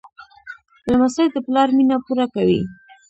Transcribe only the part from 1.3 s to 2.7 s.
د پلار مینه پوره کوي.